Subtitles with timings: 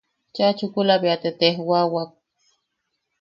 [0.35, 2.09] Cheʼa chukula bea te tejwawak: